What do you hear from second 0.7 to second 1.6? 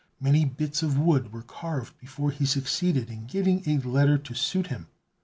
of wood were